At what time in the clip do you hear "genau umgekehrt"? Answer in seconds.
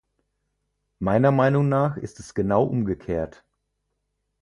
2.33-3.43